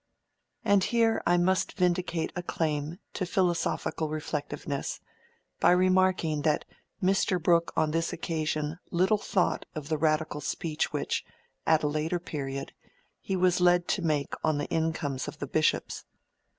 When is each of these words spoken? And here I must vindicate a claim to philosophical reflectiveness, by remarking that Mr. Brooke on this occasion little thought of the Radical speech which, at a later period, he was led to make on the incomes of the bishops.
And 0.65 0.83
here 0.85 1.21
I 1.27 1.37
must 1.37 1.73
vindicate 1.73 2.31
a 2.35 2.41
claim 2.41 2.97
to 3.13 3.23
philosophical 3.23 4.09
reflectiveness, 4.09 4.99
by 5.59 5.69
remarking 5.69 6.41
that 6.41 6.65
Mr. 7.03 7.39
Brooke 7.39 7.71
on 7.77 7.91
this 7.91 8.11
occasion 8.11 8.79
little 8.89 9.19
thought 9.19 9.67
of 9.75 9.89
the 9.89 9.99
Radical 9.99 10.41
speech 10.41 10.91
which, 10.91 11.23
at 11.67 11.83
a 11.83 11.87
later 11.87 12.17
period, 12.19 12.73
he 13.19 13.35
was 13.35 13.61
led 13.61 13.87
to 13.89 14.01
make 14.01 14.33
on 14.43 14.57
the 14.57 14.65
incomes 14.69 15.27
of 15.27 15.37
the 15.37 15.45
bishops. 15.45 16.03